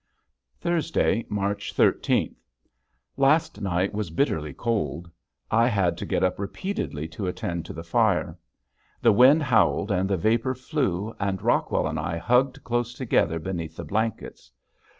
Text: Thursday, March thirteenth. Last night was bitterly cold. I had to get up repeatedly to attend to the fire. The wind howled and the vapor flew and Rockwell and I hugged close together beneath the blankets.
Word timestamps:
Thursday, 0.59 1.23
March 1.29 1.73
thirteenth. 1.73 2.39
Last 3.17 3.61
night 3.61 3.93
was 3.93 4.09
bitterly 4.09 4.51
cold. 4.51 5.11
I 5.51 5.67
had 5.67 5.95
to 5.99 6.07
get 6.07 6.23
up 6.23 6.39
repeatedly 6.39 7.07
to 7.09 7.27
attend 7.27 7.65
to 7.67 7.73
the 7.73 7.83
fire. 7.83 8.35
The 9.03 9.11
wind 9.11 9.43
howled 9.43 9.91
and 9.91 10.09
the 10.09 10.17
vapor 10.17 10.55
flew 10.55 11.13
and 11.19 11.39
Rockwell 11.39 11.85
and 11.85 11.99
I 11.99 12.17
hugged 12.17 12.63
close 12.63 12.95
together 12.95 13.37
beneath 13.37 13.75
the 13.75 13.85
blankets. 13.85 14.49